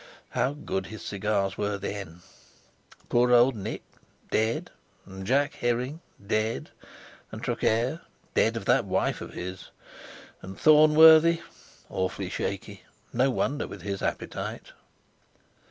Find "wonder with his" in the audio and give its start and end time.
13.29-14.01